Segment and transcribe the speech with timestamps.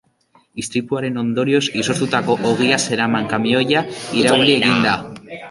[0.61, 3.85] Istripuaren ondorioz, izoztutako ogia zeraman kamioia
[4.23, 4.99] irauli egin da.